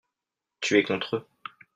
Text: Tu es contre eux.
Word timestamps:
Tu 0.61 0.79
es 0.79 0.83
contre 0.83 1.17
eux. 1.17 1.25